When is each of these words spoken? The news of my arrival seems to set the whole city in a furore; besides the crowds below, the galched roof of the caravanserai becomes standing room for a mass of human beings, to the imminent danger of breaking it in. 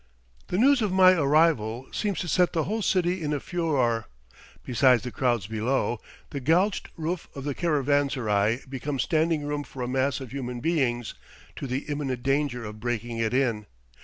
The 0.47 0.57
news 0.57 0.81
of 0.81 0.91
my 0.91 1.11
arrival 1.11 1.85
seems 1.91 2.17
to 2.21 2.27
set 2.27 2.53
the 2.53 2.63
whole 2.63 2.81
city 2.81 3.21
in 3.21 3.33
a 3.33 3.39
furore; 3.39 4.07
besides 4.65 5.03
the 5.03 5.11
crowds 5.11 5.45
below, 5.45 6.01
the 6.31 6.39
galched 6.41 6.87
roof 6.97 7.27
of 7.35 7.43
the 7.43 7.53
caravanserai 7.53 8.61
becomes 8.67 9.03
standing 9.03 9.43
room 9.43 9.63
for 9.63 9.83
a 9.83 9.87
mass 9.87 10.19
of 10.19 10.31
human 10.31 10.59
beings, 10.59 11.13
to 11.55 11.67
the 11.67 11.85
imminent 11.87 12.23
danger 12.23 12.63
of 12.65 12.79
breaking 12.79 13.19
it 13.19 13.31
in. 13.31 13.67